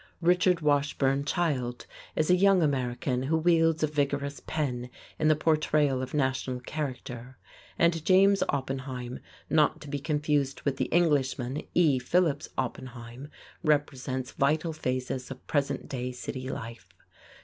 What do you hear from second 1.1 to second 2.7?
Child is a young